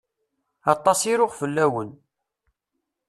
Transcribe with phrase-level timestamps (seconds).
[0.73, 1.89] Aṭas i ruɣ fell-awen.